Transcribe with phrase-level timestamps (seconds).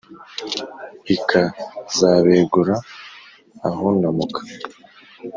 [1.15, 2.75] Ikazabegura
[3.69, 4.41] ahunamuka.